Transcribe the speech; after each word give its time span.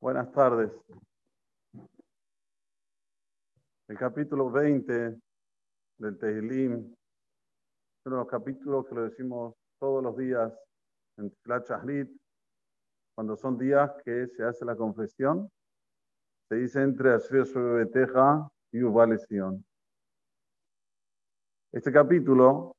Buenas 0.00 0.30
tardes. 0.32 0.70
El 3.88 3.96
capítulo 3.98 4.50
20 4.50 5.18
del 5.98 6.18
Tehilim 6.18 6.94
uno 8.04 8.16
de 8.16 8.22
los 8.22 8.28
capítulos 8.28 8.86
que 8.86 8.94
lo 8.94 9.02
decimos 9.02 9.54
todos 9.80 10.02
los 10.02 10.16
días 10.16 10.52
en 11.16 11.32
la 11.44 11.64
cuando 13.16 13.36
son 13.36 13.58
días 13.58 13.90
que 14.04 14.28
se 14.28 14.44
hace 14.44 14.64
la 14.64 14.76
confesión, 14.76 15.50
se 16.48 16.56
dice 16.56 16.82
entre 16.82 17.14
Asher 17.14 17.46
Beteja 17.46 18.48
y 18.70 18.82
Uvaleción. 18.82 19.64
Este 21.72 21.90
capítulo 21.90 22.76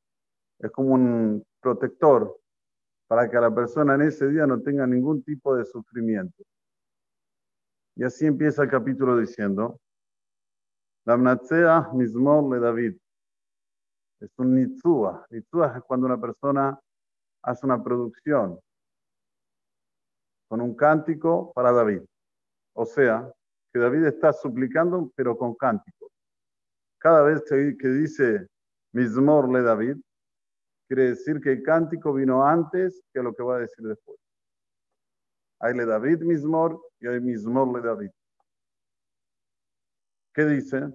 es 0.59 0.71
como 0.71 0.93
un 0.93 1.43
protector 1.61 2.39
para 3.07 3.29
que 3.29 3.37
la 3.37 3.53
persona 3.53 3.95
en 3.95 4.01
ese 4.01 4.27
día 4.27 4.45
no 4.45 4.61
tenga 4.61 4.85
ningún 4.85 5.23
tipo 5.23 5.55
de 5.55 5.65
sufrimiento. 5.65 6.43
Y 7.95 8.03
así 8.03 8.25
empieza 8.25 8.63
el 8.63 8.69
capítulo 8.69 9.17
diciendo, 9.17 9.79
Lamnatsea 11.05 11.89
Mismor 11.93 12.53
le 12.53 12.59
David. 12.59 12.97
Es 14.19 14.29
un 14.37 14.55
nitzua. 14.55 15.25
Nitzua 15.29 15.77
es 15.77 15.83
cuando 15.83 16.05
una 16.05 16.19
persona 16.19 16.79
hace 17.43 17.65
una 17.65 17.81
producción 17.81 18.59
con 20.49 20.61
un 20.61 20.75
cántico 20.75 21.51
para 21.53 21.71
David. 21.71 22.01
O 22.73 22.85
sea, 22.85 23.31
que 23.73 23.79
David 23.79 24.05
está 24.05 24.33
suplicando, 24.33 25.11
pero 25.15 25.37
con 25.37 25.55
cántico. 25.55 26.11
Cada 26.99 27.23
vez 27.23 27.43
que 27.49 27.87
dice 27.87 28.47
Mismor 28.93 29.51
le 29.51 29.61
David, 29.61 29.97
quiere 30.87 31.09
decir 31.09 31.39
que 31.41 31.51
el 31.51 31.63
cántico 31.63 32.13
vino 32.13 32.45
antes 32.45 33.03
que 33.13 33.21
lo 33.21 33.33
que 33.33 33.43
va 33.43 33.57
a 33.57 33.59
decir 33.59 33.85
después. 33.85 34.17
Hay 35.59 35.73
le 35.75 35.85
David 35.85 36.21
Mismor 36.21 36.79
y 36.99 37.07
hay 37.07 37.19
Mismor 37.19 37.73
le 37.75 37.81
David. 37.85 38.11
¿Qué 40.33 40.45
dice? 40.45 40.93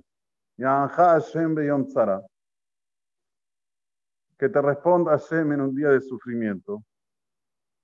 Que 4.39 4.49
te 4.49 4.63
responda 4.63 5.19
Hashem 5.19 5.53
en 5.53 5.61
un 5.61 5.75
día 5.75 5.89
de 5.89 6.01
sufrimiento. 6.01 6.83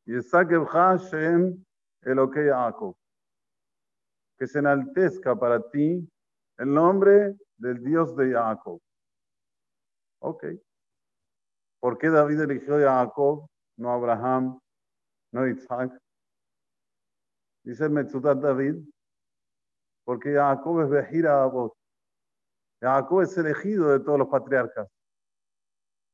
Y 0.07 0.15
Hashem. 0.15 1.65
Que 4.39 4.47
se 4.47 4.59
enaltezca 4.61 5.37
para 5.37 5.61
ti 5.71 6.09
el 6.59 6.73
nombre 6.73 7.37
del 7.57 7.83
Dios 7.83 8.17
de 8.17 8.33
Jacob. 8.33 8.81
Ok. 10.21 10.45
¿Por 11.81 11.99
qué 11.99 12.09
David 12.09 12.41
eligió 12.41 12.77
a 12.77 13.05
Jacob, 13.05 13.49
no 13.77 13.91
a 13.91 13.95
Abraham, 13.95 14.59
no 15.33 15.43
a 15.43 15.49
Isaac? 15.49 15.97
Dice 17.65 17.89
Metzutat 17.89 18.39
David, 18.39 18.77
porque 20.05 20.35
Jacob 20.35 20.83
es 20.83 20.91
Bejira 20.91 21.45
vos. 21.47 21.73
Jacob 22.81 23.23
es 23.23 23.37
elegido 23.37 23.91
de 23.91 24.01
todos 24.01 24.19
los 24.19 24.29
patriarcas. 24.29 24.89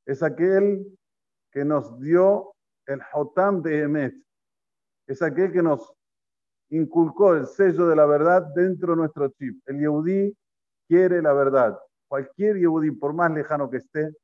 Es 0.06 0.22
aquel 0.22 0.98
que 1.52 1.64
nos 1.64 1.98
dio 2.00 2.54
el 2.86 3.00
Hotam 3.12 3.62
de 3.62 3.82
Emet. 3.82 4.14
Es 5.06 5.22
aquel 5.22 5.52
que 5.52 5.62
nos 5.62 5.94
inculcó 6.70 7.34
el 7.34 7.46
sello 7.46 7.86
de 7.86 7.96
la 7.96 8.06
verdad 8.06 8.42
dentro 8.54 8.92
de 8.92 8.96
nuestro 8.96 9.28
chip. 9.28 9.62
El 9.66 9.78
Yehudí 9.78 10.36
quiere 10.88 11.22
la 11.22 11.32
verdad. 11.32 11.78
Cualquier 12.08 12.56
Yehudí, 12.56 12.90
por 12.90 13.14
más 13.14 13.30
lejano 13.30 13.70
que 13.70 13.78
esté, 13.78 14.14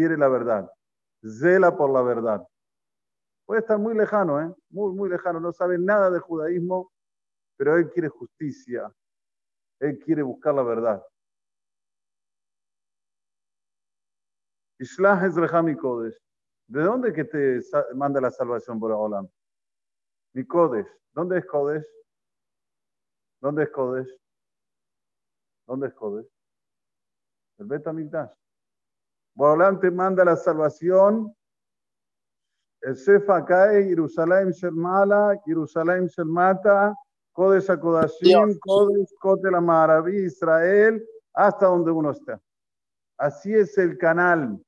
quiere 0.00 0.16
la 0.16 0.28
verdad. 0.28 0.72
Zela 1.22 1.76
por 1.76 1.90
la 1.90 2.00
verdad. 2.00 2.46
Puede 3.44 3.60
estar 3.60 3.78
muy 3.78 3.94
lejano, 3.94 4.40
¿eh? 4.40 4.54
muy, 4.70 4.94
muy 4.94 5.10
lejano. 5.10 5.38
No 5.38 5.52
sabe 5.52 5.76
nada 5.78 6.08
de 6.08 6.20
judaísmo, 6.20 6.90
pero 7.58 7.76
él 7.76 7.90
quiere 7.90 8.08
justicia. 8.08 8.90
Él 9.78 9.98
quiere 9.98 10.22
buscar 10.22 10.54
la 10.54 10.62
verdad. 10.62 11.04
Islah 14.78 15.26
es 15.26 15.34
Rehami 15.34 15.76
Kodesh. 15.76 16.18
¿De 16.66 16.82
dónde 16.82 17.12
que 17.12 17.24
te 17.24 17.60
manda 17.94 18.22
la 18.22 18.30
salvación 18.30 18.80
por 18.80 18.92
Olam? 18.92 19.28
Mi 20.32 20.46
Kodesh. 20.46 20.88
¿Dónde 21.12 21.40
es 21.40 21.46
Kodesh? 21.46 21.84
¿Dónde 23.42 23.64
es 23.64 23.70
Kodesh? 23.70 24.18
¿Dónde 25.66 25.88
es 25.88 25.94
Kodesh? 25.94 26.30
El 27.58 27.66
Betamigdash. 27.66 28.40
Borolam 29.40 29.80
te 29.80 29.90
manda 29.90 30.22
la 30.22 30.36
salvación. 30.36 31.34
El 32.82 32.94
Sefa 32.94 33.42
cae, 33.42 33.84
Jerusalén 33.84 34.50
Shermala, 34.50 35.34
Jerusalén 35.46 36.08
Shermata, 36.08 36.94
Kodesh 37.32 37.70
Akodashim, 37.70 38.58
Kodesh 38.58 39.14
Kote 39.18 39.50
la 39.50 39.62
Maraví, 39.62 40.26
Israel, 40.26 41.02
hasta 41.32 41.64
donde 41.68 41.90
uno 41.90 42.10
está. 42.10 42.38
Así 43.16 43.54
es 43.54 43.78
el 43.78 43.96
canal. 43.96 44.62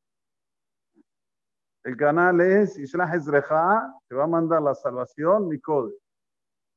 El 1.84 1.94
canal 1.94 2.40
es 2.40 2.78
Islah 2.78 3.14
Ezrecha, 3.14 3.94
te 4.08 4.14
va 4.14 4.24
a 4.24 4.26
mandar 4.26 4.62
la 4.62 4.74
salvación, 4.74 5.48
mi 5.48 5.60
Kodesh. 5.60 6.00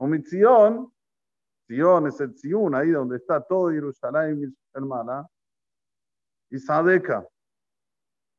Omitzion, 0.02 0.92
Sion 1.70 2.08
es 2.08 2.20
el 2.20 2.38
Sion, 2.38 2.76
ahí 2.76 2.90
donde 2.92 3.16
está 3.16 3.40
todo 3.40 3.72
Jerusalén, 3.72 4.54
hermana. 4.74 5.26
Y 6.50 6.60
Sadeka, 6.60 7.26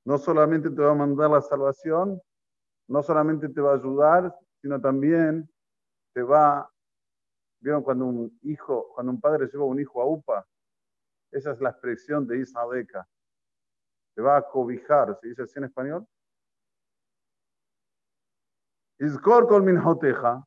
no 0.06 0.18
solamente 0.18 0.70
te 0.70 0.80
va 0.80 0.92
a 0.92 0.94
mandar 0.94 1.28
la 1.28 1.42
salvación, 1.42 2.22
no 2.88 3.02
solamente 3.02 3.48
te 3.48 3.60
va 3.60 3.72
a 3.72 3.74
ayudar, 3.74 4.32
sino 4.62 4.80
también 4.80 5.50
te 6.14 6.22
va, 6.22 6.70
vieron 7.60 7.82
cuando 7.82 8.06
un 8.06 8.38
hijo, 8.42 8.88
cuando 8.94 9.10
un 9.10 9.20
padre 9.20 9.48
lleva 9.52 9.64
un 9.64 9.80
hijo 9.80 10.00
a 10.00 10.06
UPA, 10.06 10.46
esa 11.32 11.50
es 11.50 11.60
la 11.60 11.70
expresión 11.70 12.24
de 12.24 12.38
Isadeca. 12.38 13.06
Te 14.14 14.22
va 14.22 14.36
a 14.36 14.42
cobijar, 14.48 15.18
¿se 15.20 15.28
dice 15.28 15.42
así 15.42 15.58
en 15.58 15.64
español? 15.64 16.06
Iscor 19.00 19.48
con 19.48 19.64
minhoteja. 19.64 20.46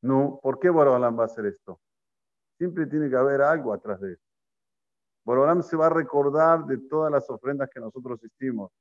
No, 0.00 0.40
¿por 0.42 0.58
qué 0.58 0.70
Borolam 0.70 1.18
va 1.18 1.24
a 1.24 1.26
hacer 1.26 1.44
esto? 1.44 1.78
Siempre 2.56 2.86
tiene 2.86 3.10
que 3.10 3.16
haber 3.16 3.42
algo 3.42 3.74
atrás 3.74 4.00
de 4.00 4.14
esto. 4.14 4.24
Borolam 5.26 5.62
se 5.62 5.76
va 5.76 5.86
a 5.86 5.90
recordar 5.90 6.64
de 6.64 6.78
todas 6.88 7.12
las 7.12 7.28
ofrendas 7.28 7.68
que 7.70 7.80
nosotros 7.80 8.18
hicimos. 8.24 8.72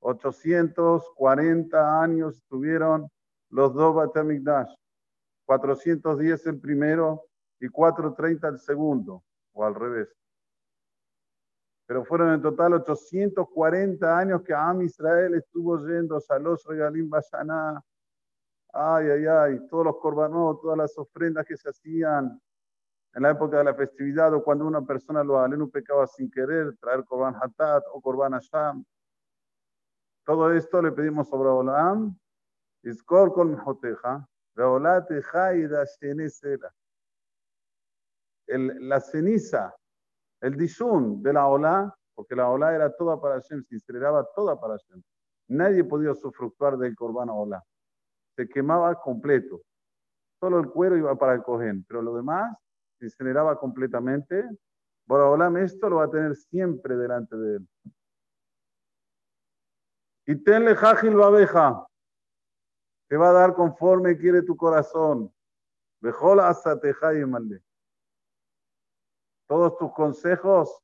840 0.00 2.02
años 2.02 2.36
estuvieron 2.36 3.08
los 3.50 3.74
dos 3.74 3.94
Batamikdash, 3.94 4.74
410 5.46 6.46
el 6.46 6.60
primero 6.60 7.24
y 7.60 7.68
430 7.68 8.48
el 8.48 8.58
segundo, 8.58 9.22
o 9.52 9.64
al 9.64 9.74
revés. 9.74 10.08
Pero 11.86 12.04
fueron 12.04 12.34
en 12.34 12.42
total 12.42 12.74
840 12.74 14.18
años 14.18 14.42
que 14.42 14.52
Am 14.52 14.82
Israel 14.82 15.34
estuvo 15.34 15.78
yendo 15.86 16.18
a 16.28 16.38
los 16.38 16.64
regalim 16.64 17.08
Bashaná. 17.08 17.82
Ay, 18.74 19.08
ay, 19.08 19.26
ay, 19.26 19.66
todos 19.68 19.86
los 19.86 19.96
corbanos, 19.96 20.60
todas 20.60 20.76
las 20.76 20.98
ofrendas 20.98 21.46
que 21.46 21.56
se 21.56 21.70
hacían 21.70 22.38
en 23.14 23.22
la 23.22 23.30
época 23.30 23.58
de 23.58 23.64
la 23.64 23.74
festividad 23.74 24.34
o 24.34 24.44
cuando 24.44 24.66
una 24.66 24.82
persona 24.82 25.24
lo 25.24 25.42
un 25.42 25.70
pecado 25.70 26.06
sin 26.06 26.30
querer, 26.30 26.76
traer 26.78 27.04
corban 27.04 27.34
hatat 27.34 27.82
o 27.92 28.00
corban 28.02 28.34
asham. 28.34 28.84
Todo 30.28 30.52
esto 30.52 30.82
le 30.82 30.92
pedimos 30.92 31.26
sobre 31.30 31.48
Olam. 31.48 32.14
Iskor 32.82 33.32
con 33.32 33.56
Joteja. 33.56 34.28
La 38.46 39.00
ceniza, 39.00 39.74
el 40.42 40.54
dishun 40.54 41.22
de 41.22 41.32
la 41.32 41.46
Ola, 41.46 41.96
porque 42.14 42.36
la 42.36 42.50
Ola 42.50 42.74
era 42.74 42.94
toda 42.94 43.18
para 43.18 43.36
Hashem, 43.36 43.62
se 43.62 43.76
incineraba 43.76 44.28
toda 44.36 44.60
para 44.60 44.74
Hashem. 44.74 45.02
Nadie 45.48 45.82
podía 45.82 46.14
sufructuar 46.14 46.76
del 46.76 46.94
Corban 46.94 47.30
Ola. 47.30 47.64
Se 48.36 48.46
quemaba 48.46 49.00
completo. 49.00 49.62
Solo 50.38 50.60
el 50.60 50.68
cuero 50.68 50.98
iba 50.98 51.16
para 51.16 51.32
el 51.32 51.42
cohen, 51.42 51.86
pero 51.88 52.02
lo 52.02 52.14
demás 52.14 52.54
se 52.98 53.06
incineraba 53.06 53.58
completamente. 53.58 54.46
Olam 55.08 55.56
esto 55.56 55.88
lo 55.88 55.96
va 55.96 56.04
a 56.04 56.10
tener 56.10 56.36
siempre 56.36 56.98
delante 56.98 57.34
de 57.34 57.56
él. 57.56 57.68
Y 60.28 60.36
tenle 60.36 60.76
jajil 60.76 61.16
babeja. 61.16 61.88
Te 63.08 63.16
va 63.16 63.30
a 63.30 63.32
dar 63.32 63.54
conforme 63.54 64.18
quiere 64.18 64.42
tu 64.42 64.58
corazón. 64.58 65.32
Bejola 66.02 66.50
asateja 66.50 67.14
y 67.14 67.22
Todos 69.46 69.78
tus 69.78 69.90
consejos 69.94 70.82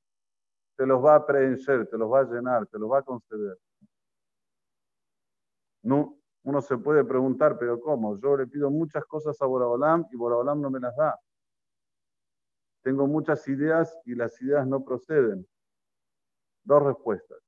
te 0.76 0.86
los 0.86 1.04
va 1.04 1.16
a 1.16 1.26
preencher, 1.26 1.86
te 1.86 1.98
los 1.98 2.10
va 2.10 2.20
a 2.20 2.24
llenar, 2.24 2.66
te 2.68 2.78
los 2.78 2.90
va 2.90 3.00
a 3.00 3.02
conceder. 3.02 3.58
No, 5.82 6.18
uno 6.44 6.62
se 6.62 6.78
puede 6.78 7.04
preguntar, 7.04 7.58
pero 7.58 7.78
¿cómo? 7.78 8.16
Yo 8.16 8.38
le 8.38 8.46
pido 8.46 8.70
muchas 8.70 9.04
cosas 9.04 9.36
a 9.42 9.44
Boraholam 9.44 10.06
y 10.10 10.16
Boraholam 10.16 10.58
no 10.58 10.70
me 10.70 10.80
las 10.80 10.96
da. 10.96 11.20
Tengo 12.82 13.06
muchas 13.06 13.46
ideas 13.46 13.94
y 14.06 14.14
las 14.14 14.40
ideas 14.40 14.66
no 14.66 14.82
proceden. 14.82 15.46
Dos 16.64 16.82
respuestas. 16.82 17.43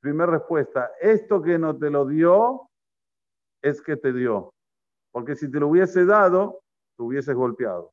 Primera 0.00 0.32
respuesta, 0.32 0.92
esto 1.00 1.42
que 1.42 1.58
no 1.58 1.76
te 1.76 1.90
lo 1.90 2.06
dio 2.06 2.70
es 3.62 3.82
que 3.82 3.96
te 3.96 4.12
dio. 4.12 4.54
Porque 5.10 5.34
si 5.34 5.50
te 5.50 5.58
lo 5.58 5.68
hubiese 5.68 6.04
dado, 6.04 6.60
te 6.96 7.02
hubieses 7.02 7.34
golpeado. 7.34 7.92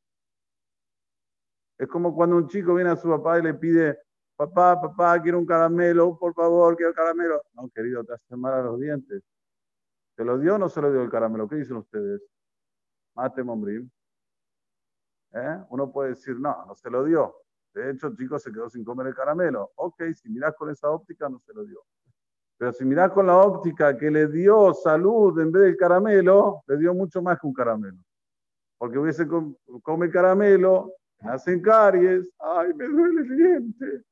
Es 1.78 1.88
como 1.88 2.14
cuando 2.14 2.36
un 2.36 2.48
chico 2.48 2.74
viene 2.74 2.90
a 2.90 2.96
su 2.96 3.08
papá 3.08 3.38
y 3.38 3.42
le 3.42 3.54
pide, 3.54 3.98
papá, 4.36 4.80
papá, 4.80 5.20
quiero 5.20 5.38
un 5.38 5.46
caramelo, 5.46 6.16
por 6.18 6.32
favor, 6.34 6.76
quiero 6.76 6.94
caramelo. 6.94 7.42
No, 7.54 7.68
querido, 7.70 8.04
te 8.04 8.14
hace 8.14 8.36
mal 8.36 8.54
a 8.54 8.62
los 8.62 8.78
dientes. 8.78 9.22
¿Se 10.16 10.24
lo 10.24 10.38
dio 10.38 10.54
o 10.54 10.58
no 10.58 10.68
se 10.68 10.80
lo 10.80 10.90
dio 10.90 11.02
el 11.02 11.10
caramelo? 11.10 11.48
¿Qué 11.48 11.56
dicen 11.56 11.76
ustedes? 11.76 12.22
Mate, 13.14 13.42
Mombrim. 13.42 13.90
¿Eh? 15.32 15.64
Uno 15.70 15.92
puede 15.92 16.10
decir, 16.10 16.38
no, 16.38 16.64
no 16.66 16.74
se 16.74 16.88
lo 16.88 17.04
dio. 17.04 17.45
De 17.76 17.90
hecho, 17.90 18.06
el 18.06 18.16
chico 18.16 18.38
se 18.38 18.50
quedó 18.50 18.70
sin 18.70 18.82
comer 18.82 19.08
el 19.08 19.14
caramelo. 19.14 19.70
Ok, 19.76 20.02
si 20.14 20.30
mirás 20.30 20.54
con 20.56 20.70
esa 20.70 20.88
óptica, 20.88 21.28
no 21.28 21.38
se 21.40 21.52
lo 21.52 21.62
dio. 21.62 21.84
Pero 22.56 22.72
si 22.72 22.86
mirás 22.86 23.12
con 23.12 23.26
la 23.26 23.36
óptica 23.36 23.98
que 23.98 24.10
le 24.10 24.28
dio 24.28 24.72
salud 24.72 25.38
en 25.38 25.52
vez 25.52 25.64
del 25.64 25.76
caramelo, 25.76 26.62
le 26.66 26.78
dio 26.78 26.94
mucho 26.94 27.20
más 27.20 27.38
que 27.38 27.46
un 27.46 27.52
caramelo. 27.52 27.98
Porque 28.78 28.98
hubiese 28.98 29.28
come 29.82 30.08
caramelo, 30.08 30.94
nacen 31.20 31.60
caries, 31.60 32.32
ay, 32.38 32.72
me 32.72 32.88
duele 32.88 33.20
el 33.20 33.36
diente. 33.36 34.04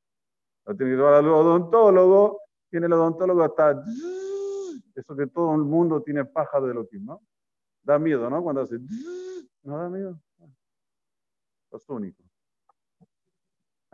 Lo 0.67 0.75
tiene 0.75 0.91
que 0.91 0.97
llevar 0.97 1.15
al 1.15 1.27
odontólogo, 1.27 2.41
tiene 2.69 2.85
el 2.85 2.93
odontólogo 2.93 3.43
hasta 3.43 3.83
eso 4.93 5.15
que 5.15 5.25
todo 5.25 5.55
el 5.55 5.63
mundo 5.63 6.03
tiene 6.03 6.23
paja 6.23 6.61
de 6.61 6.71
lo 6.71 6.87
que, 6.87 6.99
¿no? 6.99 7.19
Da 7.81 7.97
miedo, 7.97 8.29
¿no? 8.29 8.43
Cuando 8.43 8.61
hace 8.61 8.77
no 9.63 9.77
da 9.79 9.89
miedo. 9.89 10.19
Los 11.71 11.89
únicos. 11.89 12.24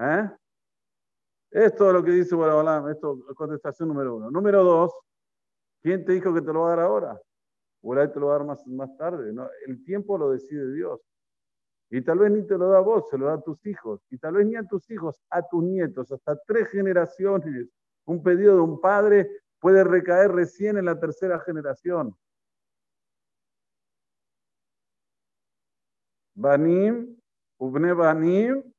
¿Eh? 0.01 0.29
Esto 1.51 1.87
es 1.87 1.93
lo 1.93 2.03
que 2.03 2.11
dice 2.11 2.35
Barabalam, 2.35 2.89
esto 2.89 3.19
es 3.29 3.35
contestación 3.35 3.89
número 3.89 4.15
uno. 4.15 4.31
Número 4.31 4.63
dos, 4.63 4.91
¿quién 5.81 6.03
te 6.05 6.13
dijo 6.13 6.33
que 6.33 6.41
te 6.41 6.51
lo 6.51 6.61
va 6.61 6.73
a 6.73 6.75
dar 6.75 6.85
ahora? 6.85 7.21
O 7.83 7.95
te 7.95 8.19
lo 8.19 8.27
va 8.27 8.35
a 8.35 8.37
dar 8.37 8.47
más, 8.47 8.65
más 8.67 8.95
tarde. 8.97 9.31
¿no? 9.33 9.47
El 9.67 9.83
tiempo 9.83 10.17
lo 10.17 10.31
decide 10.31 10.73
Dios. 10.73 11.01
Y 11.89 12.01
tal 12.01 12.19
vez 12.19 12.31
ni 12.31 12.47
te 12.47 12.57
lo 12.57 12.69
da 12.69 12.77
a 12.77 12.81
vos, 12.81 13.09
se 13.09 13.17
lo 13.17 13.25
da 13.27 13.33
a 13.33 13.41
tus 13.41 13.65
hijos. 13.65 14.01
Y 14.09 14.17
tal 14.17 14.35
vez 14.35 14.47
ni 14.47 14.55
a 14.55 14.63
tus 14.63 14.89
hijos, 14.89 15.21
a 15.29 15.45
tus 15.45 15.61
nietos, 15.61 16.11
hasta 16.11 16.37
tres 16.47 16.69
generaciones. 16.69 17.69
Un 18.05 18.23
pedido 18.23 18.55
de 18.55 18.61
un 18.61 18.79
padre 18.79 19.29
puede 19.59 19.83
recaer 19.83 20.31
recién 20.31 20.77
en 20.77 20.85
la 20.85 20.99
tercera 20.99 21.39
generación. 21.39 22.15
Banim, 26.33 27.19
Ubne 27.57 27.93
Banim, 27.93 28.70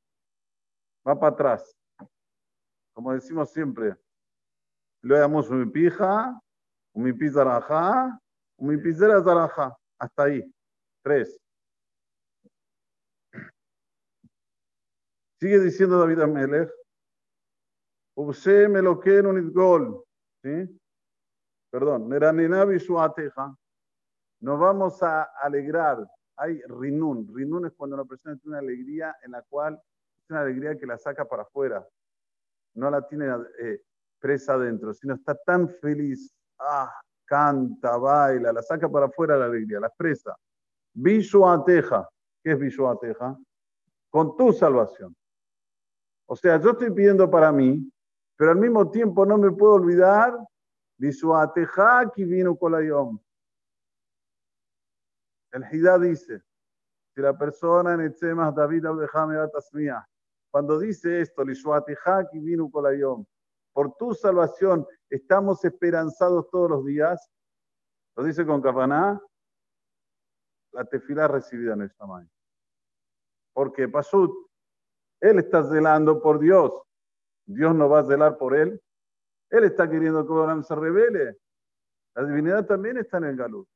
va 1.07 1.19
para 1.19 1.33
atrás. 1.33 1.77
Como 2.93 3.13
decimos 3.13 3.51
siempre, 3.51 3.97
lo 5.03 5.17
llamamos 5.17 5.51
mi 5.51 5.67
pija, 5.67 6.41
mi 6.95 7.13
pizarajá, 7.13 8.21
mi 8.59 8.77
pizera. 8.77 9.19
Hasta 9.99 10.23
ahí. 10.23 10.55
Tres. 11.03 11.41
Sigue 15.41 15.59
diciendo 15.59 15.99
David 15.99 16.21
Amelech. 16.21 16.71
Ubse 18.15 18.69
me 18.69 18.83
lo 18.83 19.01
un 19.01 19.53
gol. 19.53 20.05
¿Sí? 20.43 20.81
Perdón. 21.71 22.09
Neraninabi 22.09 22.79
su. 22.79 22.95
Nos 24.41 24.61
vamos 24.61 25.03
a 25.03 25.23
alegrar. 25.41 25.99
Hay 26.37 26.61
rinun. 26.63 27.33
Rinun 27.35 27.67
es 27.67 27.73
cuando 27.73 27.97
una 27.97 28.05
persona 28.05 28.37
tiene 28.37 28.57
una 28.57 28.59
alegría 28.59 29.17
en 29.23 29.33
la 29.33 29.43
cual 29.43 29.81
una 30.33 30.43
alegría 30.43 30.77
que 30.77 30.87
la 30.87 30.99
saca 30.99 31.25
para 31.25 31.43
afuera 31.43 31.87
no 32.75 32.91
la 32.91 33.07
tiene 33.07 33.27
eh, 33.61 33.83
presa 34.19 34.55
adentro, 34.55 34.95
sino 34.95 35.15
está 35.15 35.35
tan 35.35 35.69
feliz, 35.69 36.35
ah, 36.59 36.93
canta, 37.25 37.97
baila, 37.97 38.53
la 38.53 38.63
saca 38.63 38.89
para 38.89 39.07
afuera 39.07 39.37
la 39.37 39.47
alegría, 39.47 39.81
la 39.81 39.89
expresa. 39.89 40.37
Ateja, 40.95 42.09
¿qué 42.43 42.53
es 42.53 42.79
Ateja? 42.81 43.37
Con 44.11 44.37
tu 44.37 44.53
salvación. 44.53 45.15
O 46.27 46.37
sea, 46.37 46.59
yo 46.61 46.71
estoy 46.71 46.91
pidiendo 46.91 47.31
para 47.31 47.53
mí, 47.53 47.91
pero 48.37 48.53
al 48.53 48.59
mismo 48.59 48.91
tiempo 48.91 49.27
no 49.27 49.37
me 49.39 49.51
puedo 49.53 49.75
olvidar 49.75 50.37
Ateja 51.37 52.11
que 52.15 52.25
vino 52.25 52.57
Kolayom. 52.57 53.19
El 55.53 55.65
Hidá 55.71 55.99
dice, 55.99 56.43
si 57.15 57.21
la 57.21 57.37
persona 57.37 57.95
en 57.95 58.03
Etzemas 58.03 58.55
David 58.55 58.87
Abdejame 58.87 59.37
Atasmía 59.37 60.07
cuando 60.53 60.79
dice 60.79 61.23
esto, 61.23 61.45
por 63.73 63.97
tu 63.97 64.15
salvación 64.15 64.87
estamos 65.09 65.65
esperanzados 65.65 66.51
todos 66.51 66.69
los 66.69 66.85
días, 66.85 67.27
lo 68.15 68.23
dice 68.23 68.45
con 68.45 68.61
Kapaná, 68.61 69.19
la 70.73 70.85
tefila 70.85 71.27
recibida 71.27 71.73
en 71.73 71.81
el 71.81 71.89
Shamay. 71.89 72.29
Porque 73.55 73.89
Pasut, 73.89 74.31
él 75.21 75.39
está 75.39 75.65
zelando 75.65 76.21
por 76.21 76.39
Dios. 76.39 76.71
Dios 77.47 77.75
no 77.75 77.89
va 77.89 78.01
a 78.01 78.05
zelar 78.05 78.37
por 78.37 78.55
él. 78.55 78.79
Él 79.49 79.65
está 79.65 79.89
queriendo 79.89 80.27
que 80.27 80.33
Abraham 80.35 80.65
se 80.65 80.75
revele. 80.75 81.39
La 82.15 82.27
divinidad 82.27 82.67
también 82.67 82.99
está 82.99 83.17
en 83.17 83.25
el 83.25 83.37
galú. 83.37 83.67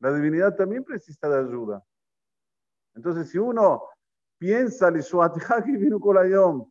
La 0.00 0.12
divinidad 0.12 0.56
también 0.56 0.82
precisa 0.82 1.28
de 1.28 1.38
ayuda. 1.38 1.84
Entonces, 2.96 3.30
si 3.30 3.38
uno 3.38 3.88
piensa 4.38 4.90
Lishuateja 4.90 5.60
vino 5.60 6.00
Kolayom. 6.00 6.70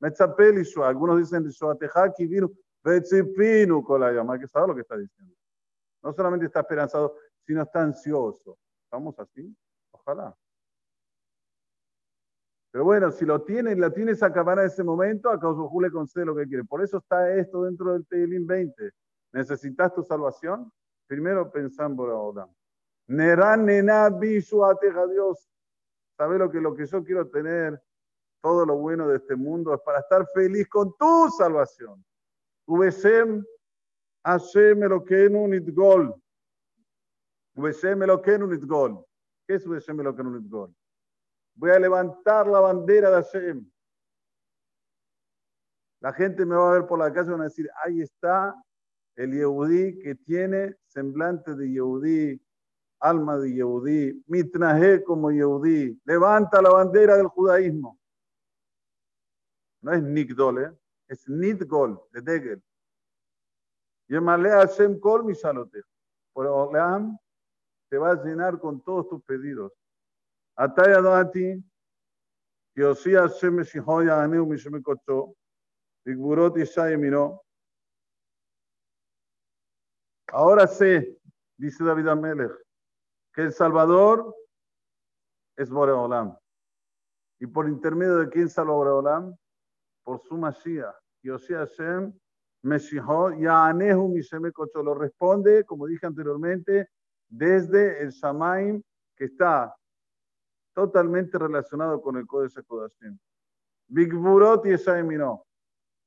Metzapé. 0.00 0.62
Algunos 0.84 1.18
dicen 1.18 1.44
Lishuateja 1.44 2.12
vino 2.18 2.52
Betzipinu 2.82 3.82
Kolayom. 3.82 4.30
Hay 4.30 4.40
que 4.40 4.48
saber 4.48 4.68
lo 4.68 4.74
que 4.74 4.82
está 4.82 4.96
diciendo. 4.96 5.34
No 6.02 6.12
solamente 6.12 6.46
está 6.46 6.60
esperanzado, 6.60 7.16
sino 7.44 7.62
está 7.62 7.82
ansioso. 7.82 8.58
¿Estamos 8.84 9.18
así? 9.18 9.54
Ojalá. 9.90 10.36
Pero 12.70 12.84
bueno, 12.84 13.10
si 13.10 13.24
lo 13.24 13.42
tiene, 13.42 13.74
la 13.74 13.90
tienes 13.90 14.22
a 14.22 14.26
acabar 14.26 14.58
en 14.58 14.66
ese 14.66 14.84
momento, 14.84 15.30
a 15.30 15.40
causa 15.40 15.62
le 15.80 15.90
concede 15.90 16.26
lo 16.26 16.36
que 16.36 16.46
quiere. 16.46 16.62
Por 16.62 16.82
eso 16.82 16.98
está 16.98 17.34
esto 17.34 17.62
dentro 17.62 17.92
del 17.94 18.06
Teilín 18.06 18.46
20. 18.46 18.90
¿Necesitas 19.32 19.94
tu 19.94 20.02
salvación? 20.02 20.70
Primero 21.06 21.50
pensando 21.50 22.04
ahora. 22.04 22.46
Nerán, 23.06 23.64
nena, 23.64 24.06
a 24.06 24.10
Dios. 24.10 25.48
¿Sabes 26.16 26.38
lo 26.38 26.50
que, 26.50 26.60
lo 26.60 26.74
que 26.74 26.86
yo 26.86 27.04
quiero 27.04 27.28
tener? 27.28 27.80
Todo 28.42 28.64
lo 28.64 28.76
bueno 28.76 29.08
de 29.08 29.16
este 29.16 29.36
mundo 29.36 29.74
es 29.74 29.80
para 29.80 30.00
estar 30.00 30.26
feliz 30.32 30.68
con 30.68 30.96
tu 30.96 31.28
salvación. 31.36 32.04
Ubeshem 32.66 33.44
Hashem 34.24 34.82
Elokeinu 34.82 35.46
Nitgol. 35.48 36.14
Ubeshem 37.54 38.02
Elokeinu 38.02 38.46
Nitgol. 38.46 39.04
¿Qué 39.46 39.54
es 39.54 39.66
Ubeshem 39.66 40.00
Elokeinu 40.00 40.30
Nitgol? 40.30 40.74
Voy 41.54 41.70
a 41.70 41.78
levantar 41.78 42.46
la 42.46 42.60
bandera 42.60 43.10
de 43.10 43.16
Hashem. 43.16 43.70
La 46.00 46.12
gente 46.12 46.44
me 46.44 46.54
va 46.54 46.70
a 46.70 46.74
ver 46.74 46.86
por 46.86 46.98
la 46.98 47.12
calle 47.12 47.28
y 47.28 47.32
van 47.32 47.40
a 47.40 47.44
decir, 47.44 47.68
ahí 47.82 48.02
está 48.02 48.54
el 49.16 49.32
Yehudí 49.32 49.98
que 49.98 50.14
tiene 50.14 50.76
semblante 50.86 51.54
de 51.54 51.70
Yehudí, 51.70 52.40
alma 53.00 53.36
de 53.38 53.52
Yehudí, 53.52 54.24
mitnaje 54.26 55.02
como 55.04 55.30
Yehudí, 55.30 56.00
levanta 56.04 56.62
la 56.62 56.70
bandera 56.70 57.16
del 57.16 57.26
judaísmo. 57.26 57.98
No 59.82 59.92
es 59.92 60.02
Nikdol, 60.02 60.64
¿eh? 60.64 60.72
es 61.08 61.28
Nidgol, 61.28 62.00
de 62.12 62.20
Degel. 62.20 62.62
Yemale 64.08 64.50
Hashem 64.50 64.98
Kol 65.00 65.24
Mishalote. 65.24 65.82
Por 66.32 66.46
Olam 66.46 67.16
te 67.88 67.98
va 67.98 68.10
a 68.12 68.22
llenar 68.22 68.58
con 68.58 68.80
todos 68.82 69.08
tus 69.08 69.22
pedidos. 69.24 69.72
Ataya 70.56 71.00
Dati, 71.00 71.62
Yosi 72.74 73.14
Hashem 73.14 73.54
Meshihoya 73.56 74.22
Aneu 74.22 74.46
Mishmekocho, 74.46 75.34
Vigburot 76.04 76.56
Yishai 76.56 76.96
Miró. 76.96 77.42
Ahora 80.28 80.66
sé, 80.66 81.18
dice 81.56 81.84
David 81.84 82.08
Amelech, 82.08 82.65
que 83.36 83.42
el 83.42 83.52
Salvador 83.52 84.34
es 85.56 85.68
Boreolam. 85.68 86.34
¿Y 87.38 87.46
por 87.46 87.68
intermedio 87.68 88.16
de 88.16 88.30
quién 88.30 88.48
salva 88.48 88.72
Boreolam? 88.72 89.36
Por 90.02 90.22
su 90.22 90.38
Mashiach. 90.38 90.96
Yoshi 91.22 91.52
Hashem, 91.52 92.18
Meshiho, 92.62 93.32
Yaanehu 93.38 94.08
Mishemekocho. 94.08 94.82
Lo 94.82 94.94
responde, 94.94 95.64
como 95.66 95.86
dije 95.86 96.06
anteriormente, 96.06 96.88
desde 97.28 98.00
el 98.02 98.10
Shamaim, 98.10 98.82
que 99.14 99.26
está 99.26 99.76
totalmente 100.74 101.38
relacionado 101.38 102.00
con 102.00 102.16
el 102.16 102.26
Códice 102.26 102.62
Kodashim. 102.62 103.18
Bigburot 103.88 104.64
y 104.64 104.70
Eshaimino. 104.70 105.44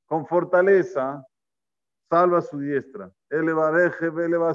Con 0.06 0.26
fortaleza, 0.26 1.24
salva 2.08 2.40
su 2.40 2.58
diestra. 2.58 3.08
Elevareje, 3.28 4.06
eleva 4.06 4.52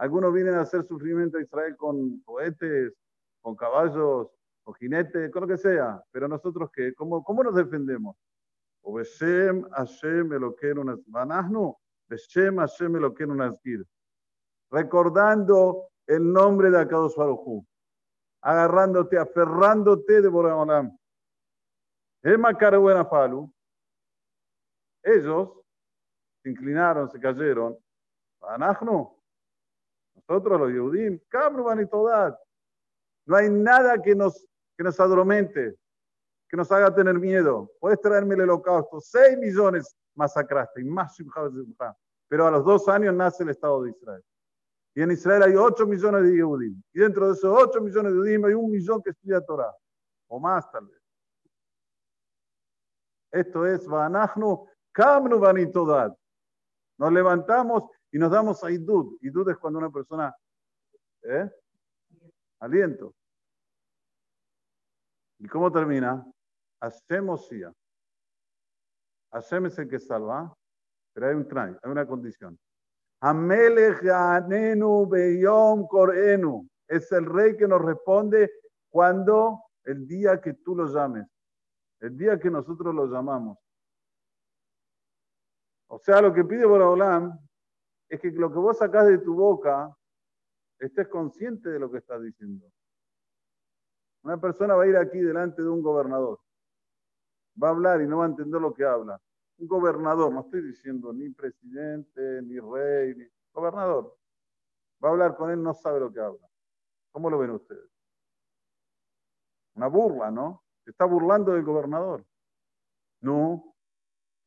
algunos 0.00 0.32
vienen 0.32 0.54
a 0.54 0.62
hacer 0.62 0.82
sufrimiento 0.84 1.36
a 1.36 1.42
Israel 1.42 1.76
con 1.76 2.20
cohetes, 2.20 2.94
con 3.42 3.54
caballos, 3.54 4.28
con 4.62 4.74
jinetes, 4.76 5.30
con 5.30 5.42
lo 5.42 5.46
que 5.46 5.58
sea. 5.58 6.02
Pero 6.10 6.26
nosotros, 6.26 6.70
¿qué? 6.72 6.94
¿Cómo, 6.94 7.22
cómo 7.22 7.44
nos 7.44 7.54
defendemos? 7.54 8.16
Obeshem, 8.80 9.68
Hashem, 9.72 10.32
Eloqueno, 10.32 10.82
Vanasnu, 11.06 11.76
Beshem 12.08 12.56
Hashem 12.56 12.92
Nazgir. 13.36 13.86
Recordando 14.70 15.90
el 16.06 16.32
nombre 16.32 16.70
de 16.70 16.80
Akadosh 16.80 17.16
Baruj 17.16 17.62
agarrándote, 18.40 19.18
aferrándote 19.18 20.22
de 20.22 20.28
Boreolam. 20.28 20.96
Ema 22.22 22.52
buena 22.78 23.04
Falu. 23.04 23.52
Ellos 25.02 25.50
se 26.42 26.48
inclinaron, 26.48 27.10
se 27.10 27.20
cayeron. 27.20 27.76
Anachno. 28.40 29.19
Nosotros 30.14 30.60
los 30.60 30.70
Yehudim, 30.70 31.20
Kamru 31.28 31.80
y 31.80 31.86
Todat. 31.86 32.38
No 33.26 33.36
hay 33.36 33.50
nada 33.50 34.00
que 34.00 34.14
nos, 34.14 34.46
que 34.76 34.84
nos 34.84 34.98
adormente, 34.98 35.76
que 36.48 36.56
nos 36.56 36.70
haga 36.72 36.94
tener 36.94 37.18
miedo. 37.18 37.70
Puedes 37.80 38.00
traerme 38.00 38.34
el 38.34 38.42
holocausto. 38.42 39.00
Seis 39.00 39.38
millones 39.38 39.96
masacraste 40.14 40.80
y 40.80 40.84
más 40.84 41.16
Pero 42.28 42.46
a 42.46 42.50
los 42.50 42.64
dos 42.64 42.88
años 42.88 43.14
nace 43.14 43.42
el 43.42 43.50
Estado 43.50 43.82
de 43.82 43.90
Israel. 43.90 44.24
Y 44.94 45.02
en 45.02 45.12
Israel 45.12 45.44
hay 45.44 45.54
8 45.54 45.86
millones 45.86 46.24
de 46.24 46.34
Yehudim. 46.34 46.82
Y 46.92 46.98
dentro 46.98 47.28
de 47.28 47.34
esos 47.34 47.56
8 47.56 47.80
millones 47.80 48.12
de 48.12 48.18
Yehudim 48.18 48.44
hay 48.44 48.54
un 48.54 48.70
millón 48.70 49.02
que 49.02 49.10
estudia 49.10 49.40
Torah. 49.40 49.74
O 50.28 50.40
más 50.40 50.70
tal 50.70 50.86
vez. 50.86 51.00
Esto 53.32 53.64
es 53.66 53.86
Vanachnu 53.86 54.66
Kamnu 54.92 55.38
Vanitodad. 55.38 56.16
Nos 56.98 57.12
levantamos 57.12 57.84
y 58.12 58.18
nos 58.18 58.30
damos 58.30 58.62
a 58.64 58.70
Idud. 58.70 59.18
Idud 59.20 59.50
es 59.50 59.58
cuando 59.58 59.78
una 59.78 59.90
persona. 59.90 60.34
¿eh? 61.22 61.50
Aliento. 62.60 63.14
¿Y 65.38 65.48
cómo 65.48 65.70
termina? 65.70 66.24
Hacemos 66.80 67.48
ya. 67.48 67.72
Hashem 69.32 69.66
es 69.66 69.78
el 69.78 69.88
que 69.88 69.98
salva, 69.98 70.52
pero 71.12 71.28
hay 71.28 71.34
un 71.34 71.46
trámite, 71.46 71.78
hay 71.82 71.90
una 71.90 72.06
condición. 72.06 72.58
Korenu. 75.86 76.68
Es 76.88 77.12
el 77.12 77.26
rey 77.26 77.56
que 77.56 77.68
nos 77.68 77.80
responde 77.80 78.50
cuando 78.90 79.62
el 79.84 80.06
día 80.06 80.40
que 80.40 80.54
tú 80.54 80.74
lo 80.74 80.86
llames, 80.86 81.26
el 82.00 82.16
día 82.16 82.38
que 82.38 82.50
nosotros 82.50 82.94
lo 82.94 83.06
llamamos. 83.06 83.58
O 85.86 85.98
sea, 85.98 86.20
lo 86.20 86.32
que 86.32 86.44
pide 86.44 86.64
Boraholam 86.64 87.38
es 88.10 88.20
que 88.20 88.30
lo 88.32 88.52
que 88.52 88.58
vos 88.58 88.76
sacás 88.76 89.06
de 89.06 89.18
tu 89.18 89.34
boca 89.34 89.96
estés 90.78 91.08
consciente 91.08 91.70
de 91.70 91.78
lo 91.78 91.90
que 91.90 91.98
estás 91.98 92.22
diciendo. 92.22 92.70
Una 94.22 94.38
persona 94.38 94.74
va 94.74 94.82
a 94.82 94.86
ir 94.86 94.96
aquí 94.96 95.18
delante 95.18 95.62
de 95.62 95.68
un 95.68 95.82
gobernador, 95.82 96.40
va 97.62 97.68
a 97.68 97.70
hablar 97.70 98.02
y 98.02 98.06
no 98.06 98.18
va 98.18 98.24
a 98.24 98.28
entender 98.28 98.60
lo 98.60 98.74
que 98.74 98.84
habla 98.84 99.18
un 99.60 99.68
gobernador, 99.68 100.32
no 100.32 100.40
estoy 100.40 100.62
diciendo 100.62 101.12
ni 101.12 101.28
presidente, 101.30 102.42
ni 102.42 102.58
rey, 102.58 103.14
ni 103.14 103.26
gobernador, 103.52 104.16
va 105.04 105.08
a 105.08 105.12
hablar 105.12 105.36
con 105.36 105.50
él, 105.50 105.62
no 105.62 105.74
sabe 105.74 106.00
lo 106.00 106.12
que 106.12 106.20
habla. 106.20 106.48
¿Cómo 107.12 107.28
lo 107.28 107.38
ven 107.38 107.50
ustedes? 107.50 107.90
Una 109.74 109.88
burla, 109.88 110.30
¿no? 110.30 110.64
Se 110.84 110.90
está 110.90 111.04
burlando 111.04 111.52
del 111.52 111.62
gobernador. 111.62 112.24
No. 113.20 113.74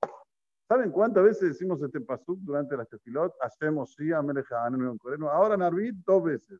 ¿Saben 0.72 0.90
cuántas 0.90 1.22
veces 1.22 1.50
decimos 1.50 1.82
este 1.82 2.00
pasuk 2.00 2.38
durante 2.40 2.74
la 2.74 2.86
tefilot? 2.86 3.34
Hacemos 3.42 3.92
sí, 3.92 4.10
en 4.10 4.96
coreno. 4.96 5.28
Ahora 5.28 5.54
en 5.54 5.60
Arbit, 5.60 5.96
dos 5.96 6.24
veces. 6.24 6.58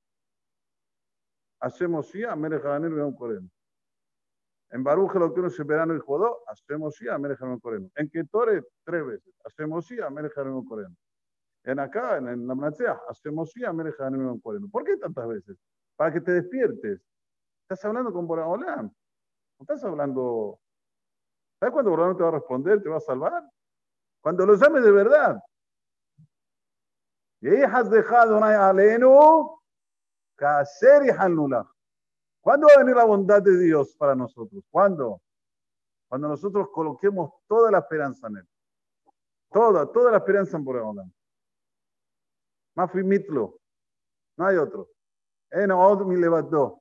Hacemos 1.61 2.11
sí, 2.11 2.23
en 2.23 3.15
coreno. 3.15 3.49
En 4.69 4.85
Baruch 4.85 5.15
lo 5.15 5.33
que 5.33 5.41
uno 5.41 5.49
se 5.49 5.65
verano 5.65 5.97
y 5.97 5.99
jodó, 5.99 6.41
hacemos 6.47 6.95
sí 6.95 7.07
Merejano 7.19 7.59
Coreno. 7.59 7.89
En 7.95 8.11
Ketore, 8.11 8.63
tres 8.85 9.07
veces, 9.07 9.35
hacemos 9.47 9.87
sí 9.87 9.97
Merejano 10.11 10.63
Coreno. 10.63 10.95
En 11.65 11.79
acá, 11.79 12.19
en, 12.19 12.47
la 12.47 12.55
Mnatzea, 12.55 13.01
hacemos 13.09 13.51
sí 13.51 13.63
Merejano 13.73 14.39
Coreno. 14.43 14.69
¿Por 14.69 14.85
qué 14.85 14.99
tantas 14.99 15.27
veces? 15.27 15.57
Para 15.97 16.13
que 16.13 16.21
te 16.21 16.33
despiertes. 16.33 17.01
Estás 17.63 17.83
hablando 17.87 18.13
con 18.13 18.27
Boraholam. 18.27 18.85
No 18.85 19.63
estás 19.63 19.83
hablando. 19.85 20.59
¿Sabes 21.59 21.73
cuándo 21.73 21.93
Boraholam 21.93 22.19
te 22.19 22.23
va 22.25 22.29
a 22.29 22.33
responder? 22.33 22.83
¿Te 22.83 22.91
va 22.91 22.99
a 22.99 23.01
salvar? 23.01 23.43
Cuando 24.23 24.47
lo 24.47 24.55
llames 24.55 24.85
de 24.85 24.93
verdad. 24.93 25.43
Y 27.41 27.49
has 27.63 27.91
dejado 27.91 28.39
y 31.05 31.11
hanulach. 31.11 31.67
¿Cuándo 32.41 32.69
va 32.69 32.75
a 32.75 32.79
venir 32.79 32.97
la 32.97 33.05
bondad 33.05 33.43
de 33.43 33.59
Dios 33.59 33.95
para 33.97 34.15
nosotros? 34.15 34.65
¿Cuándo? 34.71 35.21
Cuando 36.09 36.29
nosotros 36.29 36.69
coloquemos 36.73 37.33
toda 37.49 37.71
la 37.71 37.79
esperanza 37.79 38.29
en 38.29 38.37
Él. 38.37 38.49
Toda, 39.51 39.91
toda 39.91 40.13
la 40.13 40.19
esperanza 40.19 40.57
en 40.57 40.65
Boreolam. 40.65 41.13
Mafi 42.75 43.03
mitlo. 43.03 43.59
No 44.37 44.47
hay 44.47 44.57
otro. 44.57 44.89
mi 46.07 46.17
levantó. 46.17 46.81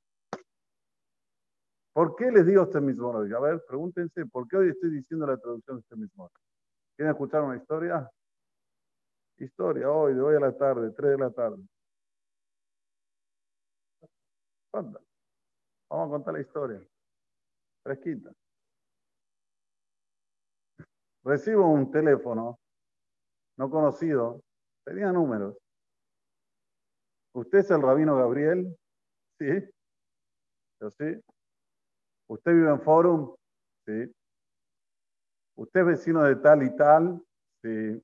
¿Por 1.93 2.15
qué 2.15 2.31
les 2.31 2.45
digo 2.45 2.63
este 2.63 2.79
mismo? 2.79 3.11
A 3.11 3.39
ver, 3.39 3.63
pregúntense, 3.67 4.25
¿por 4.27 4.47
qué 4.47 4.57
hoy 4.57 4.69
estoy 4.69 4.91
diciendo 4.91 5.27
la 5.27 5.37
traducción 5.37 5.77
de 5.77 5.81
este 5.81 5.95
mismo? 5.95 6.31
¿Quieren 7.01 7.15
escuchar 7.15 7.41
una 7.41 7.55
historia? 7.55 8.11
Historia, 9.39 9.89
hoy, 9.89 10.13
de 10.13 10.21
hoy 10.21 10.35
a 10.35 10.39
la 10.39 10.55
tarde, 10.55 10.91
tres 10.91 11.13
de 11.13 11.17
la 11.17 11.31
tarde. 11.31 11.67
¿Cuándo? 14.69 15.01
Vamos 15.89 16.07
a 16.07 16.11
contar 16.11 16.35
la 16.35 16.41
historia. 16.41 16.87
Fresquita. 17.81 18.31
Recibo 21.23 21.71
un 21.71 21.89
teléfono 21.89 22.59
no 23.57 23.69
conocido. 23.71 24.43
Tenía 24.85 25.11
números. 25.11 25.57
¿Usted 27.33 27.57
es 27.57 27.71
el 27.71 27.81
rabino 27.81 28.15
Gabriel? 28.15 28.77
Sí. 29.39 29.47
Yo 30.79 30.91
sí. 30.91 31.19
¿Usted 32.27 32.51
vive 32.51 32.69
en 32.69 32.81
Forum? 32.83 33.35
Sí. 33.87 34.13
¿Usted 35.55 35.81
es 35.81 35.85
vecino 35.85 36.23
de 36.23 36.35
tal 36.37 36.63
y 36.63 36.75
tal? 36.75 37.21
¿Usted 37.61 38.01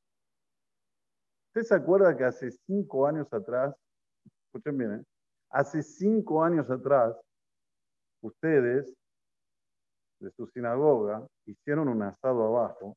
se 1.63 1.75
acuerda 1.75 2.15
que 2.15 2.23
hace 2.23 2.51
cinco 2.51 3.07
años 3.07 3.31
atrás, 3.33 3.75
escuchen 4.45 4.77
bien, 4.77 4.93
¿eh? 4.93 5.03
hace 5.49 5.81
cinco 5.81 6.43
años 6.43 6.69
atrás, 6.69 7.15
ustedes 8.21 8.93
de 10.19 10.31
su 10.31 10.47
sinagoga 10.47 11.25
hicieron 11.45 11.87
un 11.87 12.01
asado 12.03 12.43
abajo 12.43 12.95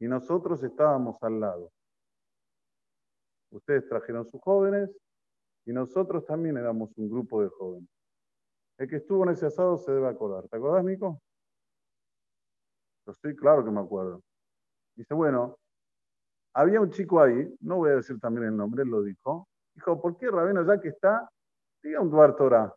y 0.00 0.06
nosotros 0.06 0.62
estábamos 0.62 1.22
al 1.22 1.40
lado. 1.40 1.70
Ustedes 3.50 3.88
trajeron 3.88 4.28
sus 4.30 4.40
jóvenes 4.40 4.90
y 5.64 5.72
nosotros 5.72 6.26
también 6.26 6.56
éramos 6.56 6.90
un 6.96 7.08
grupo 7.08 7.42
de 7.42 7.48
jóvenes. 7.48 7.88
El 8.78 8.88
que 8.88 8.96
estuvo 8.96 9.22
en 9.24 9.30
ese 9.30 9.46
asado 9.46 9.78
se 9.78 9.92
debe 9.92 10.08
acordar. 10.08 10.48
¿Te 10.48 10.56
acuerdas, 10.56 10.84
Nico? 10.84 11.20
Yo 13.06 13.12
sí, 13.14 13.34
claro 13.36 13.64
que 13.64 13.70
me 13.70 13.80
acuerdo. 13.80 14.22
Dice, 14.96 15.14
bueno, 15.14 15.58
había 16.54 16.80
un 16.80 16.90
chico 16.90 17.20
ahí, 17.20 17.54
no 17.60 17.76
voy 17.76 17.90
a 17.90 17.96
decir 17.96 18.18
también 18.20 18.46
el 18.46 18.56
nombre, 18.56 18.84
lo 18.84 19.02
dijo. 19.02 19.48
Dijo, 19.74 20.00
¿por 20.00 20.16
qué 20.16 20.30
Rabino 20.30 20.64
ya 20.64 20.80
que 20.80 20.88
está, 20.88 21.28
diga 21.82 22.00
un 22.00 22.10
Duar 22.10 22.36
Torah? 22.36 22.72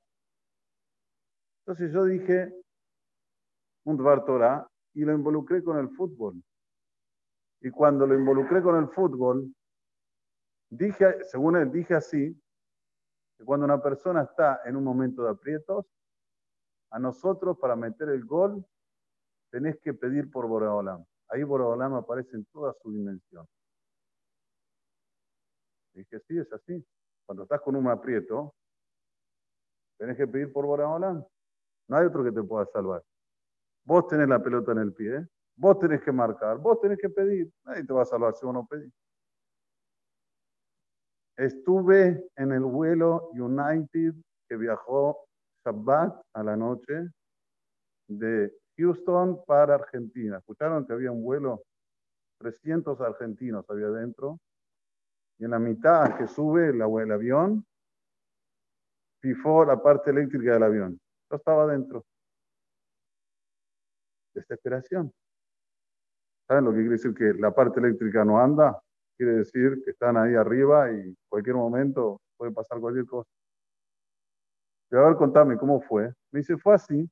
Entonces 1.65 1.93
yo 1.93 2.05
dije 2.05 2.53
un 3.85 3.97
Dvar 3.97 4.25
Torah 4.25 4.67
y 4.93 5.01
lo 5.01 5.13
involucré 5.13 5.63
con 5.63 5.77
el 5.77 5.89
fútbol. 5.89 6.41
Y 7.61 7.69
cuando 7.69 8.07
lo 8.07 8.15
involucré 8.15 8.61
con 8.61 8.77
el 8.77 8.89
fútbol, 8.89 9.53
dije, 10.69 11.23
según 11.25 11.55
él, 11.57 11.71
dije 11.71 11.95
así, 11.95 12.39
que 13.37 13.45
cuando 13.45 13.65
una 13.65 13.81
persona 13.81 14.23
está 14.23 14.61
en 14.65 14.75
un 14.75 14.83
momento 14.83 15.23
de 15.23 15.31
aprietos, 15.31 15.85
a 16.89 16.99
nosotros 16.99 17.57
para 17.59 17.75
meter 17.75 18.09
el 18.09 18.25
gol 18.25 18.65
tenés 19.51 19.77
que 19.81 19.93
pedir 19.93 20.29
por 20.31 20.47
Boraholam. 20.47 21.03
Ahí 21.29 21.43
Boraholam 21.43 21.93
aparece 21.95 22.35
en 22.35 22.45
toda 22.45 22.73
su 22.81 22.91
dimensión. 22.91 23.45
Dije, 25.93 26.19
sí, 26.27 26.37
es 26.37 26.51
así. 26.53 26.85
Cuando 27.25 27.43
estás 27.43 27.61
con 27.61 27.75
un 27.75 27.87
aprieto, 27.87 28.53
tenés 29.97 30.15
que 30.15 30.27
pedir 30.27 30.53
por 30.53 30.65
Boraholam. 30.65 31.25
No 31.89 31.97
hay 31.97 32.05
otro 32.05 32.23
que 32.23 32.31
te 32.31 32.43
pueda 32.43 32.65
salvar. 32.67 33.03
Vos 33.85 34.07
tenés 34.07 34.27
la 34.27 34.41
pelota 34.41 34.73
en 34.73 34.79
el 34.79 34.93
pie, 34.93 35.25
vos 35.55 35.79
tenés 35.79 36.01
que 36.01 36.11
marcar, 36.11 36.57
vos 36.57 36.79
tenés 36.81 36.97
que 36.99 37.09
pedir. 37.09 37.51
Nadie 37.65 37.85
te 37.85 37.93
va 37.93 38.01
a 38.01 38.05
salvar 38.05 38.35
si 38.35 38.45
vos 38.45 38.53
no 38.53 38.67
pedís. 38.67 38.93
Estuve 41.37 42.29
en 42.35 42.51
el 42.51 42.63
vuelo 42.63 43.29
United 43.31 44.13
que 44.49 44.57
viajó 44.57 45.27
Shabbat 45.63 46.21
a 46.33 46.43
la 46.43 46.55
noche 46.57 47.09
de 48.07 48.51
Houston 48.77 49.43
para 49.45 49.75
Argentina. 49.75 50.37
¿Escucharon 50.37 50.85
que 50.85 50.93
había 50.93 51.11
un 51.11 51.23
vuelo? 51.23 51.63
300 52.39 53.01
argentinos 53.01 53.65
había 53.69 53.87
dentro. 53.89 54.39
Y 55.39 55.45
en 55.45 55.51
la 55.51 55.59
mitad 55.59 56.17
que 56.17 56.27
sube 56.27 56.69
el, 56.69 56.81
el 56.81 57.11
avión, 57.11 57.65
pifó 59.19 59.65
la 59.65 59.81
parte 59.81 60.11
eléctrica 60.11 60.53
del 60.53 60.63
avión. 60.63 60.99
Yo 61.29 61.37
estaba 61.37 61.67
dentro. 61.67 62.05
Desesperación. 64.33 65.11
¿Saben 66.47 66.65
lo 66.65 66.71
que 66.71 66.77
quiere 66.77 66.91
decir 66.91 67.13
que 67.13 67.33
la 67.33 67.51
parte 67.53 67.79
eléctrica 67.79 68.23
no 68.23 68.39
anda? 68.39 68.81
Quiere 69.17 69.33
decir 69.33 69.81
que 69.83 69.91
están 69.91 70.15
ahí 70.15 70.35
arriba 70.35 70.91
y 70.91 71.15
cualquier 71.27 71.55
momento 71.55 72.21
puede 72.37 72.51
pasar 72.51 72.79
cualquier 72.79 73.05
cosa. 73.05 73.29
Y 74.91 74.95
a 74.95 75.01
ver, 75.01 75.15
contame 75.15 75.57
cómo 75.57 75.81
fue. 75.81 76.13
Me 76.31 76.39
dice, 76.39 76.57
fue 76.57 76.75
así. 76.75 77.09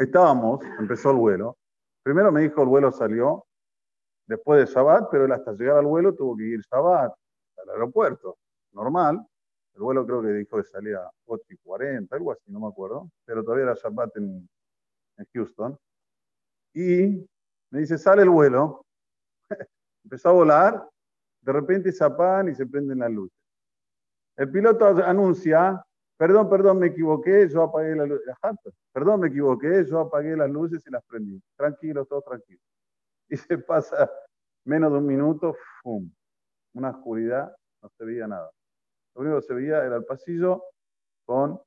Estábamos, 0.00 0.64
empezó 0.78 1.10
el 1.10 1.18
vuelo. 1.18 1.58
Primero 2.02 2.32
me 2.32 2.40
dijo 2.40 2.62
el 2.62 2.68
vuelo 2.68 2.90
salió 2.90 3.44
después 4.26 4.66
de 4.66 4.72
Shabbat, 4.72 5.10
pero 5.10 5.26
él 5.26 5.32
hasta 5.32 5.52
llegar 5.52 5.76
al 5.76 5.84
vuelo 5.84 6.14
tuvo 6.14 6.38
que 6.38 6.44
ir 6.44 6.60
Shabbat 6.72 7.12
al 7.58 7.68
aeropuerto. 7.68 8.38
Normal. 8.72 9.22
El 9.74 9.82
vuelo 9.82 10.06
creo 10.06 10.22
que 10.22 10.28
dijo 10.28 10.56
que 10.56 10.64
salía 10.64 11.00
8 11.26 11.44
y 11.50 11.56
40, 11.58 12.16
algo 12.16 12.32
así, 12.32 12.50
no 12.50 12.60
me 12.60 12.68
acuerdo. 12.68 13.10
Pero 13.26 13.44
todavía 13.44 13.64
era 13.64 13.74
Shabbat 13.74 14.16
en, 14.16 14.48
en 15.18 15.26
Houston. 15.34 15.78
Y 16.72 17.28
me 17.70 17.80
dice, 17.80 17.98
sale 17.98 18.22
el 18.22 18.30
vuelo. 18.30 18.86
Empezó 20.04 20.30
a 20.30 20.32
volar. 20.32 20.88
De 21.42 21.52
repente 21.52 21.92
se 21.92 22.04
apagan 22.04 22.48
y 22.48 22.54
se 22.54 22.64
prenden 22.64 23.00
las 23.00 23.10
luces. 23.10 23.36
El 24.34 24.50
piloto 24.50 24.86
anuncia 24.86 25.84
Perdón, 26.20 26.50
perdón, 26.50 26.78
me 26.78 26.88
equivoqué, 26.88 27.48
yo 27.48 27.62
apagué 27.62 27.96
la 27.96 28.04
luz. 28.04 28.20
Perdón, 28.92 29.20
me 29.20 29.28
equivoqué, 29.28 29.86
yo 29.86 30.00
apagué 30.00 30.36
las 30.36 30.50
luces 30.50 30.86
y 30.86 30.90
las 30.90 31.02
prendí. 31.06 31.42
Tranquilos, 31.56 32.06
todos 32.06 32.24
tranquilos. 32.24 32.62
Y 33.30 33.38
se 33.38 33.56
pasa 33.56 34.10
menos 34.66 34.92
de 34.92 34.98
un 34.98 35.06
minuto, 35.06 35.56
¡fum! 35.82 36.12
Una 36.74 36.90
oscuridad, 36.90 37.56
no 37.80 37.88
se 37.96 38.04
veía 38.04 38.26
nada. 38.26 38.50
Lo 39.14 39.22
único 39.22 39.40
que 39.40 39.46
se 39.46 39.54
veía 39.54 39.82
era 39.82 39.96
el 39.96 40.04
pasillo 40.04 40.62
con 41.24 41.58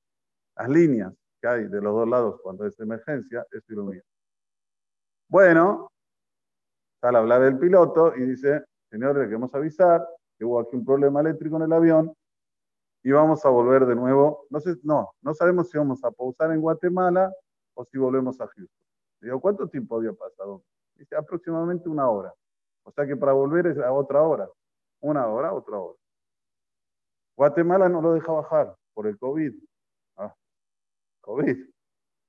las 0.55 0.69
líneas 0.69 1.11
que 1.41 1.47
hay 1.47 1.63
de 1.67 1.81
los 1.81 1.95
dos 1.95 2.07
lados 2.07 2.39
cuando 2.43 2.67
es 2.67 2.79
emergencia, 2.79 3.47
esto 3.49 3.73
ilumina. 3.73 4.03
Bueno, 5.29 5.89
sale 7.01 7.17
a 7.17 7.21
hablar 7.21 7.41
el 7.41 7.57
piloto 7.57 8.15
y 8.15 8.21
dice, 8.21 8.65
señores, 8.91 9.23
queremos 9.23 9.55
avisar 9.55 10.07
que 10.37 10.45
hubo 10.45 10.59
aquí 10.59 10.75
un 10.75 10.85
problema 10.85 11.21
eléctrico 11.21 11.55
en 11.55 11.63
el 11.63 11.73
avión 11.73 12.13
y 13.03 13.11
vamos 13.11 13.45
a 13.45 13.49
volver 13.49 13.85
de 13.85 13.95
nuevo. 13.95 14.47
No, 14.49 14.59
sé, 14.59 14.77
no, 14.83 15.13
no 15.21 15.33
sabemos 15.33 15.69
si 15.69 15.77
vamos 15.77 16.03
a 16.03 16.11
pausar 16.11 16.51
en 16.51 16.61
Guatemala 16.61 17.31
o 17.73 17.83
si 17.85 17.97
volvemos 17.97 18.39
a 18.39 18.47
Houston. 18.47 18.87
Digo, 19.21 19.39
¿cuánto 19.41 19.67
tiempo 19.67 19.97
había 19.97 20.13
pasado? 20.13 20.63
Dice, 20.95 21.15
aproximadamente 21.15 21.89
una 21.89 22.09
hora. 22.09 22.33
O 22.83 22.91
sea 22.91 23.05
que 23.05 23.15
para 23.15 23.33
volver 23.33 23.67
es 23.67 23.77
a 23.77 23.91
otra 23.91 24.21
hora. 24.21 24.49
Una 25.01 25.27
hora, 25.27 25.53
otra 25.53 25.77
hora. 25.77 25.97
Guatemala 27.35 27.89
no 27.89 28.01
lo 28.01 28.13
deja 28.13 28.31
bajar 28.31 28.75
por 28.93 29.07
el 29.07 29.17
COVID. 29.17 29.53
Ah, 30.17 30.33
COVID. 31.21 31.69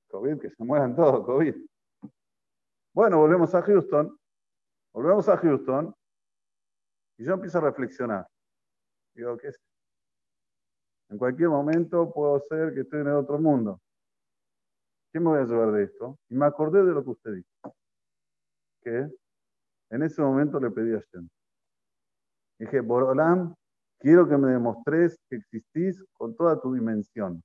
COVID, 0.09 0.41
que 0.41 0.51
se 0.51 0.65
mueran 0.65 0.97
todos, 0.97 1.25
COVID. 1.25 1.55
Bueno, 2.93 3.19
volvemos 3.19 3.55
a 3.55 3.63
Houston. 3.63 4.17
Volvemos 4.93 5.29
a 5.29 5.37
Houston. 5.37 5.95
Y 7.17 7.25
yo 7.25 7.35
empiezo 7.35 7.59
a 7.59 7.63
reflexionar. 7.63 8.27
Digo, 9.15 9.37
¿qué 9.37 9.49
es 9.49 9.61
en 11.11 11.19
cualquier 11.19 11.49
momento 11.49 12.13
puedo 12.13 12.41
ser 12.49 12.75
que 12.75 12.81
estoy 12.81 13.01
en 13.01 13.09
el 13.09 13.15
otro 13.15 13.39
mundo. 13.39 13.81
¿Qué 15.13 15.21
me 15.21 15.27
voy 15.27 15.39
a 15.41 15.45
llevar 15.45 15.73
de 15.73 15.85
esto? 15.85 16.19
Y 16.29 16.35
me 16.35 16.47
acordé 16.47 16.85
de 16.85 16.93
lo 16.93 17.05
que 17.05 17.11
usted 17.11 17.35
dijo. 17.35 17.77
Que 18.83 19.09
en 19.91 20.03
ese 20.03 20.21
momento 20.21 20.59
le 20.59 20.71
pedí 20.71 20.95
a 20.95 20.99
Shem. 20.99 21.29
Dije, 22.59 22.81
Borolam, 22.81 23.55
quiero 24.01 24.29
que 24.29 24.37
me 24.37 24.51
demostres 24.53 25.17
que 25.29 25.37
existís 25.37 26.05
con 26.15 26.35
toda 26.35 26.61
tu 26.61 26.75
dimensión. 26.75 27.43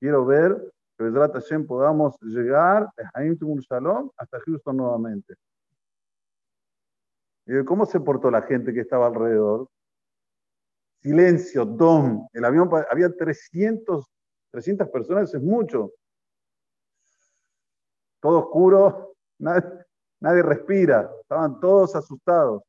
Quiero 0.00 0.24
ver 0.26 0.56
que 0.96 1.04
Besrat 1.04 1.34
Hashem 1.34 1.66
podamos 1.66 2.16
llegar 2.20 2.88
a 3.14 3.22
Shalom 3.22 4.10
hasta 4.16 4.40
Houston 4.40 4.76
nuevamente. 4.76 5.34
¿cómo 7.64 7.86
se 7.86 7.98
portó 8.00 8.30
la 8.30 8.42
gente 8.42 8.74
que 8.74 8.80
estaba 8.80 9.06
alrededor? 9.06 9.68
Silencio, 11.02 11.64
dom. 11.64 12.28
El 12.32 12.44
avión, 12.44 12.70
había 12.90 13.14
300, 13.14 14.06
300 14.50 14.88
personas, 14.88 15.32
es 15.34 15.42
mucho. 15.42 15.92
Todo 18.20 18.40
oscuro, 18.40 19.14
nadie, 19.38 20.42
respira, 20.42 21.10
estaban 21.20 21.60
todos 21.60 21.94
asustados. 21.94 22.62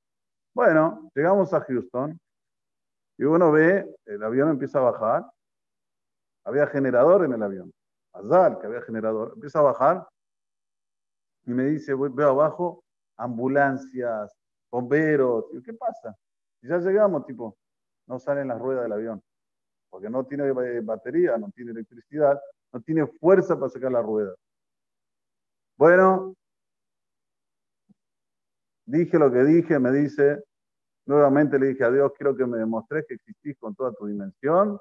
Bueno, 0.54 1.10
llegamos 1.16 1.54
a 1.54 1.62
Houston 1.62 2.20
y 3.18 3.24
uno 3.24 3.52
ve, 3.52 3.88
el 4.06 4.24
avión 4.24 4.50
empieza 4.50 4.80
a 4.80 4.92
bajar. 4.92 5.26
Había 6.46 6.68
generador 6.68 7.26
en 7.26 7.34
el 7.34 7.44
avión. 7.44 7.72
Azal, 8.14 8.60
que 8.60 8.68
había 8.68 8.82
generador, 8.82 9.34
empieza 9.36 9.60
a 9.60 9.64
bajar 9.64 10.08
y 11.46 11.52
me 11.52 11.66
dice, 11.66 11.94
veo 11.96 12.30
abajo 12.30 12.84
ambulancias, 13.18 14.32
bomberos. 14.72 15.46
¿Qué 15.64 15.74
pasa? 15.74 16.16
Y 16.62 16.68
ya 16.68 16.78
llegamos, 16.78 17.26
tipo, 17.26 17.58
no 18.10 18.20
salen 18.20 18.48
las 18.48 18.60
ruedas 18.60 18.84
del 18.84 18.92
avión, 18.92 19.24
porque 19.90 20.10
no 20.10 20.26
tiene 20.26 20.52
batería, 20.82 21.38
no 21.38 21.52
tiene 21.52 21.72
electricidad, 21.72 22.40
no 22.74 22.82
tiene 22.82 23.06
fuerza 23.06 23.56
para 23.56 23.70
sacar 23.70 23.92
la 23.92 24.02
rueda. 24.02 24.34
Bueno, 25.78 26.36
dije 28.86 29.18
lo 29.20 29.32
que 29.32 29.44
dije, 29.44 29.78
me 29.80 29.92
dice, 29.92 30.44
nuevamente 31.06 31.60
le 31.60 31.68
dije 31.68 31.84
a 31.84 31.92
Dios, 31.92 32.12
quiero 32.18 32.36
que 32.36 32.48
me 32.48 32.58
demostres 32.58 33.06
que 33.08 33.14
existís 33.14 33.56
con 33.60 33.76
toda 33.76 33.94
tu 33.94 34.08
dimensión. 34.08 34.80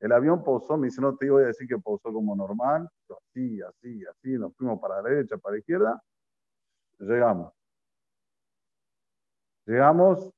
El 0.00 0.12
avión 0.12 0.42
pausó, 0.42 0.76
me 0.76 0.86
dice, 0.86 1.02
no 1.02 1.16
te 1.16 1.30
voy 1.30 1.44
a 1.44 1.48
decir 1.48 1.68
que 1.68 1.78
pausó 1.78 2.12
como 2.12 2.34
normal, 2.34 2.88
así, 3.10 3.60
así, 3.60 4.04
así, 4.06 4.38
nos 4.38 4.56
fuimos 4.56 4.80
para 4.80 5.02
la 5.02 5.08
derecha, 5.08 5.36
para 5.36 5.52
la 5.52 5.58
izquierda, 5.58 6.02
llegamos. 6.98 7.52
Llegamos, 9.66 10.33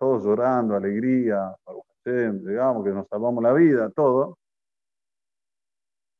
todos 0.00 0.24
llorando, 0.24 0.74
alegría, 0.74 1.54
digamos 2.06 2.82
que 2.82 2.90
nos 2.90 3.06
salvamos 3.06 3.44
la 3.44 3.52
vida, 3.52 3.90
todo. 3.90 4.38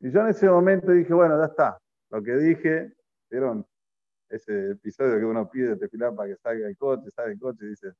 Y 0.01 0.13
yo 0.13 0.21
en 0.21 0.29
ese 0.29 0.51
momento 0.51 0.93
dije, 0.93 1.15
bueno, 1.15 1.39
ya 1.39 1.47
está. 1.47 1.79
Lo 2.11 2.23
que 2.23 2.37
dije, 2.37 2.93
¿vieron? 3.31 3.67
Ese 4.29 4.73
episodio 4.73 5.19
que 5.19 5.25
uno 5.25 5.49
pide 5.49 5.71
de 5.71 5.77
tefilar 5.77 6.15
para 6.15 6.29
que 6.29 6.37
salga 6.37 6.69
el 6.69 6.77
coche, 6.77 7.11
sale 7.11 7.33
el 7.33 7.41
coche 7.41 7.65
y 7.65 7.69
dice, 7.69 7.93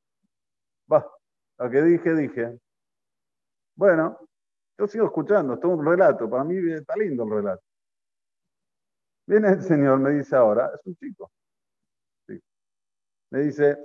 va, 0.93 1.11
lo 1.59 1.71
que 1.71 1.83
dije, 1.83 2.15
dije. 2.15 2.59
Bueno, 3.75 4.19
yo 4.79 4.87
sigo 4.87 5.07
escuchando, 5.07 5.55
es 5.55 5.65
un 5.65 5.85
relato, 5.85 6.29
para 6.29 6.45
mí 6.45 6.57
está 6.73 6.95
lindo 6.95 7.25
el 7.25 7.31
relato. 7.31 7.63
Viene 9.27 9.49
el 9.49 9.63
señor, 9.63 9.99
me 9.99 10.11
dice 10.11 10.37
ahora, 10.37 10.71
es 10.75 10.81
un 10.85 10.95
chico. 10.97 11.31
Me 13.31 13.41
dice, 13.41 13.79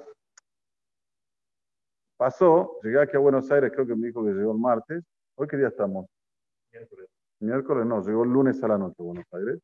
Pasó, 2.18 2.80
llegué 2.82 3.02
aquí 3.02 3.18
a 3.18 3.20
Buenos 3.20 3.52
Aires, 3.52 3.72
creo 3.74 3.86
que 3.86 3.96
me 3.96 4.08
dijo 4.08 4.24
que 4.24 4.32
llegó 4.32 4.54
el 4.54 4.60
martes. 4.60 5.04
¿Hoy 5.36 5.48
qué 5.48 5.58
día 5.58 5.68
estamos? 5.68 6.08
Miércoles. 6.72 7.10
Miércoles 7.40 7.86
no, 7.86 8.02
llegó 8.06 8.24
el 8.24 8.30
lunes 8.30 8.64
a 8.64 8.70
la 8.70 8.78
noche 8.78 8.96
a 9.00 9.04
Buenos 9.04 9.26
Aires. 9.34 9.60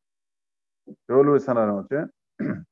Llegó 1.08 1.20
el 1.22 1.26
lunes 1.26 1.48
a 1.48 1.54
la 1.54 1.66
noche. 1.66 1.96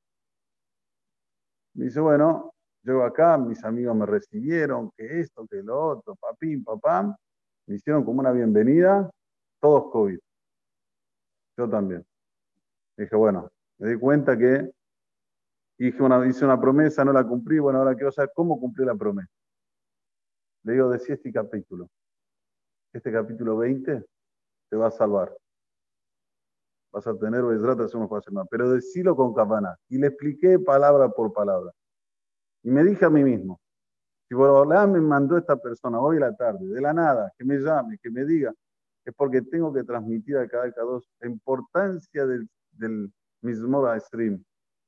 Me 1.74 1.84
dice, 1.86 2.00
bueno, 2.00 2.52
llego 2.82 3.04
acá, 3.04 3.38
mis 3.38 3.64
amigos 3.64 3.96
me 3.96 4.04
recibieron, 4.04 4.90
que 4.96 5.20
esto, 5.20 5.46
que 5.46 5.62
lo 5.62 5.80
otro, 5.92 6.16
papín, 6.16 6.64
papám. 6.64 7.14
Me 7.66 7.76
hicieron 7.76 8.04
como 8.04 8.20
una 8.20 8.32
bienvenida, 8.32 9.08
todos 9.60 9.90
COVID. 9.92 10.18
Yo 11.56 11.70
también. 11.70 12.04
Dije, 12.96 13.14
bueno, 13.16 13.50
me 13.78 13.88
di 13.90 13.98
cuenta 13.98 14.36
que 14.36 14.70
hice 15.78 16.02
una, 16.02 16.26
hice 16.26 16.44
una 16.44 16.60
promesa, 16.60 17.04
no 17.04 17.12
la 17.12 17.24
cumplí, 17.24 17.60
bueno, 17.60 17.78
ahora 17.78 17.94
quiero 17.94 18.12
saber 18.12 18.32
cómo 18.34 18.58
cumplí 18.58 18.84
la 18.84 18.96
promesa. 18.96 19.39
Le 20.64 20.74
digo, 20.74 20.90
decía 20.90 21.14
este 21.14 21.32
capítulo. 21.32 21.88
Este 22.92 23.12
capítulo 23.12 23.56
20 23.56 24.04
te 24.68 24.76
va 24.76 24.88
a 24.88 24.90
salvar. 24.90 25.34
Vas 26.92 27.06
a 27.06 27.16
tener 27.16 27.44
hacer 27.44 28.32
nada. 28.32 28.46
Pero 28.50 28.70
decilo 28.70 29.16
con 29.16 29.32
cabana. 29.32 29.76
Y 29.88 29.98
le 29.98 30.08
expliqué 30.08 30.58
palabra 30.58 31.08
por 31.08 31.32
palabra. 31.32 31.70
Y 32.62 32.70
me 32.70 32.84
dije 32.84 33.04
a 33.04 33.10
mí 33.10 33.24
mismo, 33.24 33.58
si 34.28 34.34
Borolá 34.34 34.86
me 34.86 35.00
mandó 35.00 35.38
esta 35.38 35.56
persona 35.56 35.98
hoy 36.00 36.18
a 36.18 36.20
la 36.20 36.36
tarde, 36.36 36.66
de 36.66 36.80
la 36.80 36.92
nada, 36.92 37.32
que 37.38 37.44
me 37.44 37.58
llame, 37.58 37.98
que 37.98 38.10
me 38.10 38.24
diga, 38.24 38.52
es 39.04 39.14
porque 39.14 39.40
tengo 39.42 39.72
que 39.72 39.82
transmitir 39.82 40.36
a 40.36 40.46
cada 40.46 40.70
dos 40.82 41.08
la 41.20 41.28
importancia 41.28 42.26
del, 42.26 42.48
del 42.72 43.10
mismor 43.40 43.98
stream. 44.00 44.44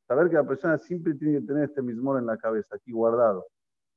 Saber 0.07 0.29
que 0.29 0.37
la 0.37 0.47
persona 0.47 0.77
siempre 0.77 1.15
tiene 1.15 1.41
que 1.41 1.47
tener 1.47 1.65
este 1.65 1.81
mismor 1.81 2.19
en 2.19 2.27
la 2.27 2.37
cabeza, 2.37 2.77
aquí 2.77 2.93
guardado 2.93 3.47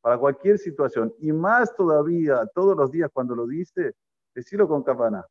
para 0.05 0.19
cualquier 0.19 0.59
situación. 0.59 1.11
Y 1.17 1.31
más 1.31 1.75
todavía, 1.75 2.45
todos 2.53 2.77
los 2.77 2.91
días 2.91 3.09
cuando 3.11 3.35
lo 3.35 3.47
dice, 3.47 3.95
decirlo 4.35 4.67
con 4.67 4.83
cabana. 4.83 5.25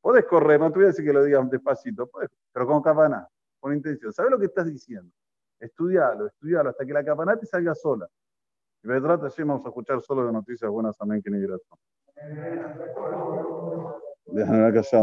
Puedes 0.00 0.24
correr, 0.24 0.58
no 0.58 0.72
te 0.72 0.80
voy 0.80 0.84
a 0.86 0.88
decir 0.88 1.04
que 1.04 1.12
lo 1.12 1.22
digas 1.22 1.48
despacito, 1.48 2.10
pero 2.52 2.66
con 2.66 2.82
cabana, 2.82 3.28
con 3.60 3.72
intención. 3.72 4.12
¿Sabes 4.12 4.32
lo 4.32 4.38
que 4.40 4.46
estás 4.46 4.66
diciendo? 4.66 5.12
Estudialo, 5.60 6.26
estudialo 6.26 6.70
hasta 6.70 6.84
que 6.84 6.92
la 6.92 7.04
cabana 7.04 7.36
te 7.36 7.46
salga 7.46 7.72
sola. 7.72 8.08
Y 8.82 8.88
vendrá 8.88 9.14
así 9.14 9.44
vamos 9.44 9.64
a 9.64 9.68
escuchar 9.68 10.00
solo 10.00 10.26
de 10.26 10.32
noticias 10.32 10.68
buenas, 10.68 10.96
amén, 10.98 11.22
que 11.22 11.30
ni 11.30 11.38
gracias. 11.38 11.78
Déjame 14.26 14.72
callado. 14.72 15.02